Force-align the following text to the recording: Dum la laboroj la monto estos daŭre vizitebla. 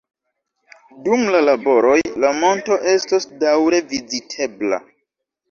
Dum 1.07 1.25
la 1.35 1.41
laboroj 1.47 1.97
la 2.23 2.31
monto 2.39 2.79
estos 2.95 3.29
daŭre 3.45 3.83
vizitebla. 3.95 4.83